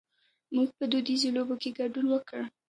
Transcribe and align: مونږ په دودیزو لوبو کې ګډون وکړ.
مونږ 0.53 0.69
په 0.77 0.83
دودیزو 0.91 1.29
لوبو 1.35 1.55
کې 1.61 1.69
ګډون 1.79 2.05
وکړ. 2.09 2.41